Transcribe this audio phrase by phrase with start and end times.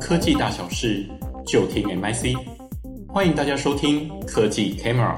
[0.00, 1.08] 科技大小事，
[1.46, 2.36] 就听 MIC。
[3.08, 5.16] 欢迎大家收听科技 Camera。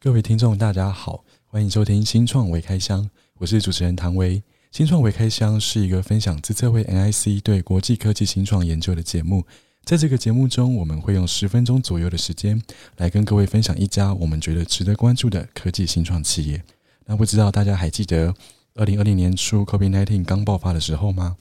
[0.00, 3.08] 各位听众，大家好，欢迎收听新创微开箱，
[3.38, 4.42] 我是主持人唐维。
[4.72, 9.44] 新创微开箱是一个分享资策会 MIC 对国际科技新创研究的节目。
[9.84, 12.60] 在这个节目中，我们会用十分钟左右的时间
[12.96, 16.64] 来跟各位分享一家我们觉得值得关注的科技新创企业。
[17.06, 18.34] 那不知道大家还记得？
[18.74, 21.36] 二零二零年初，COVID-19 刚爆发的时候吗？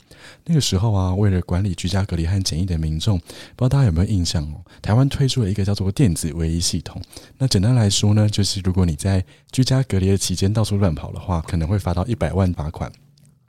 [0.45, 3.29] 那个时候啊，为了管理居家隔离和检疫的民众，不知
[3.59, 4.61] 道大家有没有印象哦？
[4.81, 7.01] 台湾推出了一个叫做电子围篱系统。
[7.37, 12.91] 那简单来说呢，就是如果你在居家隔离的期间到处乱跑的话，可能会罚到一百万罚款。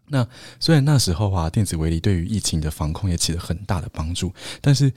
[0.08, 0.24] 那
[0.60, 4.92] 虽然那时候啊，电子围篱对于疫情的防控也起了很大的帮助，但是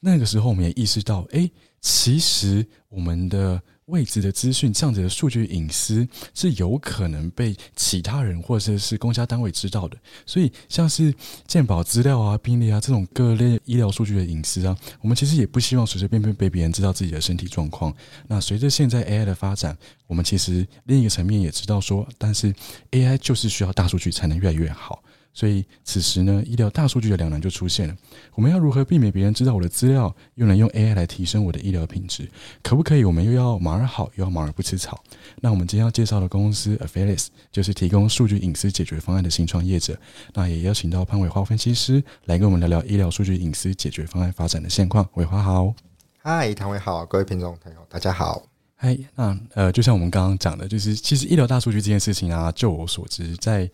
[0.00, 1.50] 那个时候我们也意识到，哎，
[1.82, 3.60] 其实我们的。
[3.90, 9.96] 位置的资讯，这样子的数据隐私是有可能被其他人或者是公家单位知道的。
[10.24, 11.14] 所以，像是
[11.46, 17.94] 健保资料啊、病历啊这种各类医疗数据的隐私啊，我们其实也不希望随随便便被别人知道自己的身体状况。
[18.28, 22.54] 那随着现在 AI 的发展，我们其实另一个层面也知道说，但是
[22.92, 25.02] AI 就是需要大数据才能越来越好。
[25.32, 27.96] 所以此时呢，医疗大数据的两难就出现了。
[28.34, 32.28] 我们要如何避免别人知道我的资料，又能用 AI 来提升我的医疗品质？
[32.62, 33.04] 可不可以？
[33.04, 35.02] 我们又要马儿好，又要马儿不吃草。
[35.40, 39.98] 那我们今天要介绍的公司 Aphellis 就是提供数据隐私解决方案的新创业者。
[40.34, 45.08] 那也邀请到潘伟华分析师来跟我们聊聊医疗数据隐私解决方案发展的现况。
[45.14, 45.72] 伟华好，
[46.18, 48.42] 嗨，唐伟好，各位听众朋友大家好。
[48.74, 53.70] 嗨，那呃，就像我们刚刚讲的，就是其实医疗大数据这件事情啊，就我所知，在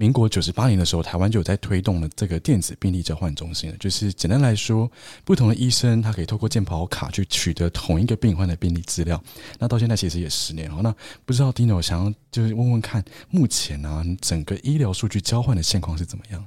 [0.00, 3.70] 民国九十八年的时候，台湾就有在推动了这个电子病历交换中心。
[3.78, 4.90] 就是简单来说，
[5.26, 9.22] 不同的医生他可以透过健保卡去取得同一个病患的病历资料。
[9.58, 10.80] 那到现在其实也十年了。
[10.80, 10.90] 那
[11.26, 16.42] 不知道 Dino 想要就是问问看，目前、啊、整个医疗数据交换的现况是怎么样？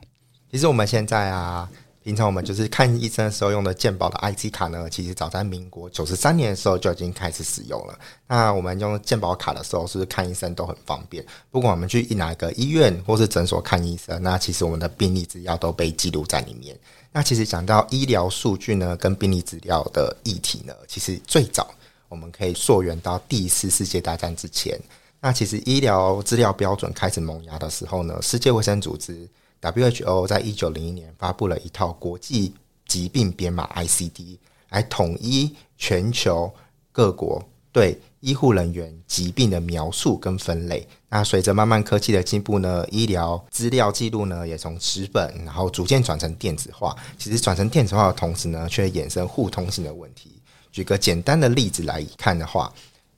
[0.51, 1.69] 其实我们现在啊。
[2.03, 7.97] 平常我们就是看医生的时候用的健保的 IC 卡呢，其实早在民国九十三年的时候就已经开始使用了。
[8.27, 11.25] 那我们用健保卡的时候，是不是看医生都很方便？
[11.49, 16.77] 不管我们去哪个医院或是诊所看医生，那其实我们的病历资料都被记录在里面。
[17.13, 21.73] 那其实讲到医疗数据呢，跟病历资料的议题呢，其实最早
[22.09, 24.77] 我们可以溯源到第一次世界大战之前。
[25.21, 29.25] 那其实医疗资料标准开始萌芽的时候呢，世界卫生组织。
[29.71, 32.53] WHO 在一九零一年发布了一套国际
[32.85, 34.37] 疾病编码 ICD，
[34.69, 36.53] 来统一全球
[36.91, 37.41] 各国
[37.71, 40.87] 对医护人员疾病的描述跟分类。
[41.09, 46.95] 那随着慢慢科技的进步呢，医疗资料记录呢也从纸本，然后逐渐转成电子化。
[47.17, 50.41] 其实转成电子化的同时呢，却衍生互通性的问题。
[50.71, 52.71] 举个简单的例子来看的话。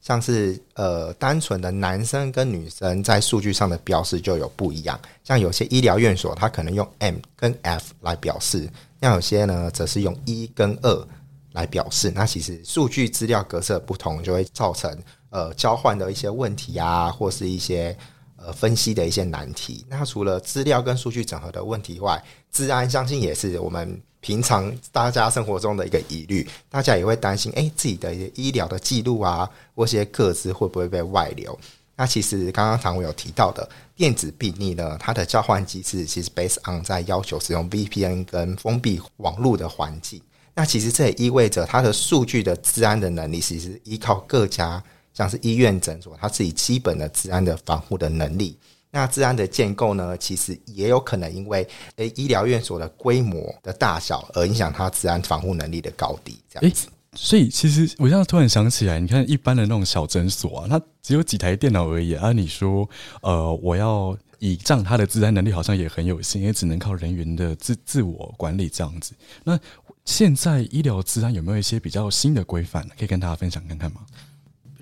[0.05, 4.99] 像是呃，单纯的男生跟女生在数据上的标示就有不一样。
[5.23, 11.07] 像有些医疗院所，它可能用 M 跟 F 来表示；那有些呢，则是用一跟二
[11.53, 12.11] 来表示。
[12.13, 14.95] 那其实数据资料格式不同，就会造成
[15.31, 17.97] 呃交换的一些问题啊，或是一些
[18.35, 19.83] 呃分析的一些难题。
[19.89, 23.99] 那除了资料跟数据整合的问题外，资安相信也是我们。
[24.25, 31.55] 平常大家生活中的一个疑虑，大家也会担心，诶，自己的一些医疗的记录啊，或一些个资会不会被外流？
[31.95, 40.19] 那其实刚刚唐伟有提到的电子病历呢，它的交换机制其实 BASE on 在要求使用 VPN 跟封闭网络的环境。
[40.55, 48.57] 那其实这也意味着它的数据的治安的能力，其实依靠各家像是医院诊所，它自己基本的治安的防护的能力。
[48.95, 51.67] 那治安的建构呢，其实也有可能因为
[51.97, 56.87] 诶医疗院所的规模的大小而影响它治安防护能力的高低，这样子。
[57.13, 62.31] 所以其实我现在突然想起来，你看一般的那种小诊所啊，它只有几台电脑而已啊。
[62.31, 62.89] 你说，
[63.21, 69.11] 呃，我要倚仗它的治安能力，好像也很有限，也只能靠人员的自自我管理这样子。
[69.43, 69.59] 那
[70.05, 73.99] 现在医疗治安有没有一些比较新的规范，可以跟大家分享看看吗？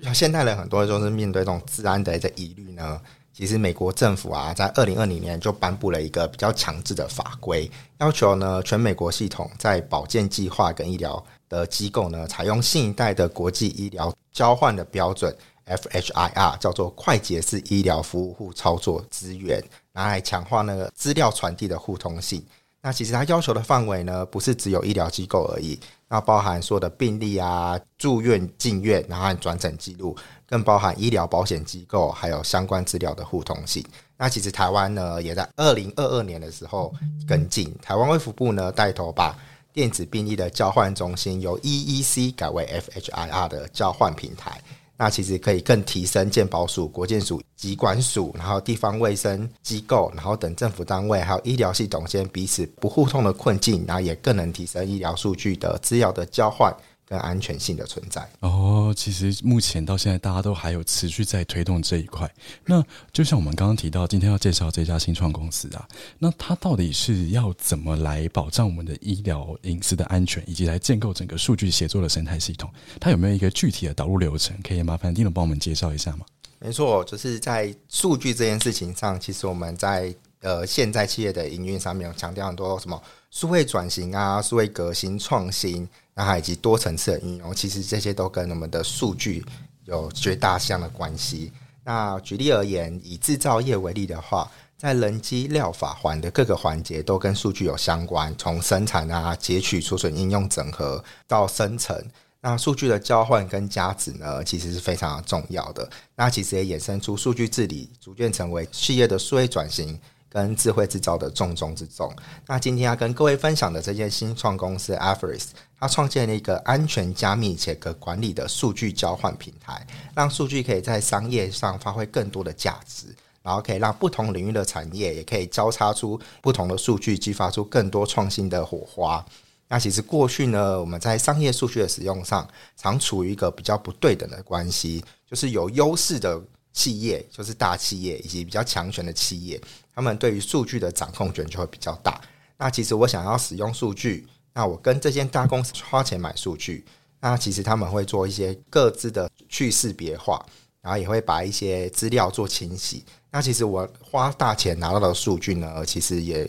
[0.04, 3.00] 像现代人很多就是面对这种治安的一个疑虑呢。
[3.36, 7.68] 其实美国政府啊，在二零二零年就颁布了一个比较强制的法规，
[7.98, 15.36] 要求呢，全美国系统在保健计划跟医疗的机构呢，采用新一代的国际医疗交换的标准
[15.66, 19.60] FHIR，叫做快捷式医疗服务互操作资源，
[19.92, 22.40] 拿来强化那个资料传递的互通性。
[22.86, 30.14] 那其实它要求的范围呢，不是只有医疗机构而已，那包含所有的病例啊、住院进院，然后转诊记录。
[30.46, 33.82] 更包含医疗保险机构还有相关资料的互通性。
[34.18, 36.94] 那其实台湾呢，也在二零二二年的时候
[37.26, 39.34] 跟进，台湾卫福部呢带头把
[39.72, 44.60] 电子病历的交换中心由 EEC 改为 FHIR 的交换平台。
[44.96, 56.72] 那其实可以更提升健保署、国健署、疾管署，然后地方卫生机构，然后等政府单位还有医疗系统间彼此不互通的困境，然后也更能提升医疗数据的资料的交换。
[57.14, 62.28] 跟安全性的存在哦，其实目前到现在，大家都还有持续在推动这一块。
[62.66, 62.82] 那
[63.12, 65.86] 就像我们刚刚提到，今天要介绍这家新创公司啊，
[66.18, 72.68] 那它到底是要怎么来保障我们的医疗隐私的安全，以及来建构整个数据协作的生态系统？
[72.98, 74.56] 它有没有一个具体的导入流程？
[74.64, 76.26] 可以麻烦丁总帮我们介绍一下吗？
[76.58, 80.12] 没错，就是在数据这件事情上，其实我们在
[80.44, 85.88] 呃现在企业的营运上面有强调很多什么数位转型啊、数位革新创新。
[86.16, 89.44] 那还以及多层次的应用，其实这些都跟我们的数据
[89.84, 91.50] 有绝大项的关系。
[91.82, 94.48] 那举例而言，以制造业为例的话，
[94.78, 102.00] 在人机料法环的各个环节都跟数据有相关，从生产啊、截取、储存、应用、整合到生成，
[102.40, 105.90] 那数据的交换跟加值呢，其实是非常重要的。
[106.14, 109.98] 那其实也衍生出数据治理，逐渐成为企业的数位转型。
[110.34, 112.12] 跟智慧制造的重中之重。
[112.48, 123.14] 那今天要跟各位分享的这间新创公司 Apheris，它创建了一个安全、加密且可管理的数据交换平台，让数据可以在商业上发挥更多的价值，
[123.44, 129.24] 然后可以让不同领域的产业也可以交叉出不同的数据，激发出更多创新的火花。
[129.68, 132.46] 那其实过去呢，我们在商业数据的使用上，
[132.76, 136.42] 常处于一个比较不对等的关系，就是有优势的。
[136.74, 139.58] 企业就是大企业以及比较强权的企业，
[139.94, 142.20] 他们对于数据的掌控权就会比较大。
[142.58, 146.84] 那其实我想要使用数据，那我跟这间大公司花钱买数据，
[147.20, 150.44] 那其实他们会做一些各自的去识别化，
[150.80, 153.04] 然后也会把一些资料做清洗。
[153.30, 156.48] 那其实我花大钱拿到的数据呢，其实也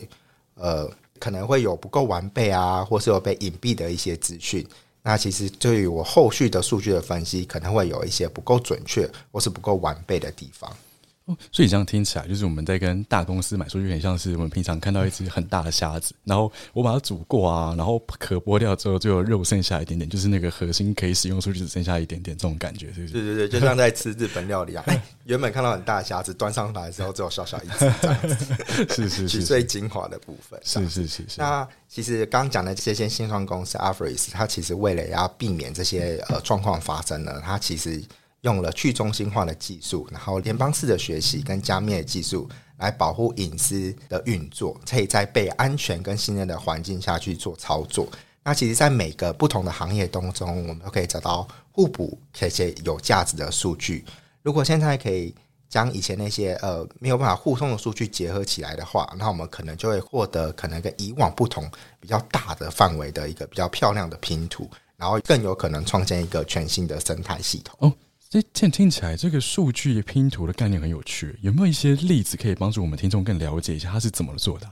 [0.54, 0.90] 呃
[1.20, 4.66] 可能会有不够完备啊，或是有被隐蔽的一些资讯。
[5.08, 10.68] 那其实对于我后续的数据的分析，可能会有一些不够准确或是不够完备的地方。
[11.50, 23.12] 所以这样听起来，就是我们在跟大公司买数据，很像是我们平常看到一只很大的虾子，然后我把它煮过啊，然后壳剥掉之后，就有肉剩下一点点，就是那个核心可以使用出去只剩下一点点，这种感觉是不是？
[23.12, 30.60] 对对对，就像在吃日本料理啊，哎，原本看到很大的虾子，端上来的时候只有小小一只， 是 是是，最精华的部分。
[30.62, 31.38] 是是是是。
[31.38, 38.00] 那其实刚讲的这些新创公司 Apheris 它其实为了要避免这些呃状况发生呢，它其实。
[38.42, 42.48] 用了去中心化的技术，然后联邦式的学习跟加密的技术
[42.78, 48.08] 来保护隐私的运作，可以在被安全跟信任的环境下去做操作。
[48.44, 54.04] 那其实，在每个不同的行业当中，我们都可以找到互补这些有价值的数据。
[54.42, 55.34] 如果现在可以
[55.68, 61.68] 将以前那些呃没有办法互通的数据结合起来的话，那我们可能就会获得可能跟以往不同、
[61.98, 67.92] 比较大的范围的一个比较漂亮的拼图，然后更有可能创建一个全新的生态系统。
[68.28, 71.38] 这这听起来，这个数据拼图的概念很有趣。
[71.42, 74.68] 有没有一些例子可以帮助我们听众更了解一下它是怎么做的？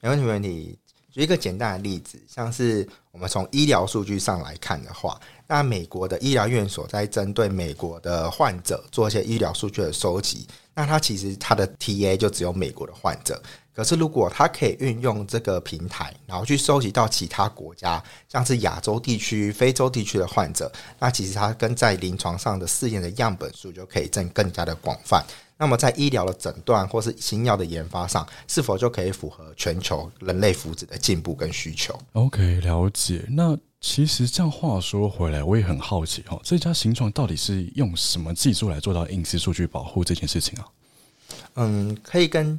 [0.00, 0.78] 没问题，没问题。
[1.12, 13.40] 举一个简单的例子，像是我们从医疗数据上来看的话，那美国的医疗院所在针对美国的患者做一些医疗数据的收集，那它其实它的 TA 就只有美国的患者。
[13.74, 25.24] 可是，如果它可以运用这个平台，然后去收集到其他国家，像是亚洲地区、非洲地区的患者，那其实它跟在临床上的试验的样本数就可以更更加的广泛。
[25.56, 33.24] 那么，在医疗的诊断或是新药的研发上，是否就可以符合全球人类福祉的进步跟需求？OK，了解。
[33.28, 40.66] 那其实这样话说回来，我也很好奇哦，这家形状到底是用什么技术来做到隐私数据保护这件事情啊？
[41.56, 42.56] 嗯，可以跟。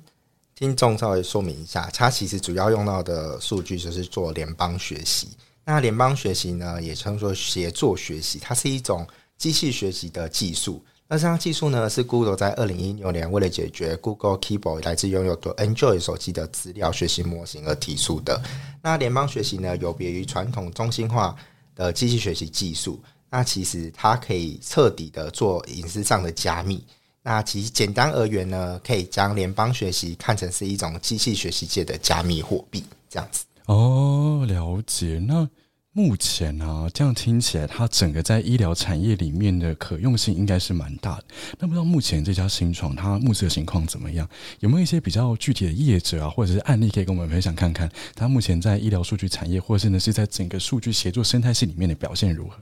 [0.55, 5.27] 听众稍微说明一下，它其实主要用到的数据就是做联邦学习。
[5.65, 9.05] 那联邦学习呢，也称作协作学习，它是一种
[9.37, 10.81] 机器学习的技术。
[11.09, 18.41] 那这项技术呢，是 Google 在二零一六年为了解决 Google Keyboard 来自拥有的 Android 手机的资料学习模型而提出的。
[18.81, 21.35] 那联邦学习呢，有别于传统中心化
[21.75, 26.81] 的机器学习技术，那其实它可以彻底的做隐私上的加密。
[27.27, 33.45] 那其实简单而言呢，可以将联邦学习看成是一种机器学习界的加密货币，这样子。
[33.65, 35.19] 哦，了解。
[35.27, 35.49] 那
[35.91, 41.23] 目前呢、啊，这样听起来，它整个在医疗产业里面的可用性应该是蛮大的。
[41.57, 44.29] 那不知道目前这家新创它目前的情况怎么样？
[44.59, 47.91] 有没有一些比较具体的业者啊，或者是案例可以跟我们分享看看？
[48.13, 52.57] 它目前在医疗数据产业，或者是呢是在整个数据协作生态系里面的表现如何？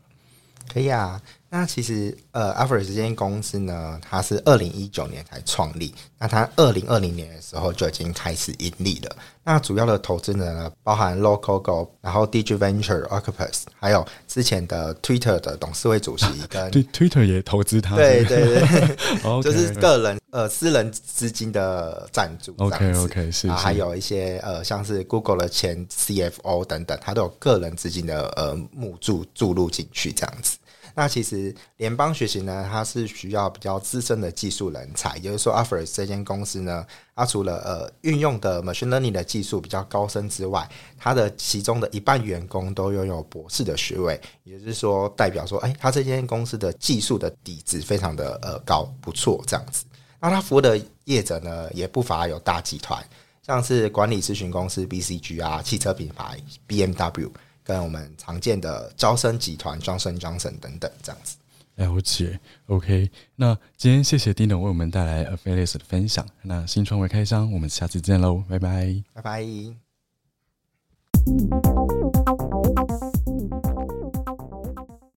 [0.73, 1.21] 可以啊。
[1.49, 5.93] 那其实，呃，Alphabet 这间公司呢，它是二零一九年才创立。
[6.17, 9.15] 那它二零二零年的时候就已经开始盈利了。
[9.43, 17.95] 那主要的投资人呢，包含 Local Go，然后 Digi Venture、Octopus，还有之前的 Twitter 的董事会主席跟 对 Twitter 也投资它。
[17.97, 18.97] 对对对
[19.43, 22.55] 就是个人呃私人资金的赞助。
[22.57, 23.51] OK OK 是，是。
[23.51, 30.57] 还有一些呃像是 Google 的前 CFO 等等，他都有个人资金的呃募注注入进去这样子。
[30.95, 36.85] 那其实联邦学习呢，它是需要比较资深的技术人才，也就是说，Alphabet 这间公司呢，
[37.15, 49.85] 它除了呃运用的 machine learning 的技术比较高深之外，它的其中的一半员工都拥有博士的学位，也就是说，代表说，哎，它这间公司的技术的底子非常的呃高，不错这样子。
[50.19, 53.03] 那它服务的业者呢，也不乏有大集团，
[53.45, 57.31] 像是管理咨询公司 BCG 啊，汽车品牌 BMW。
[57.63, 61.37] 跟我们常见的招生集团、Johnson Johnson 等等这样子。
[61.75, 63.09] 了解，OK。
[63.35, 66.23] 那今天谢谢 Dino 为我们带来 Affiliates 的分享。
[66.43, 69.43] 那新创为开箱，我们下次见喽，拜拜，拜拜。